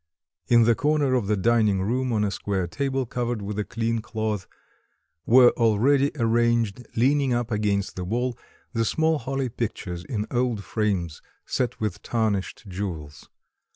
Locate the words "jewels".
12.67-13.29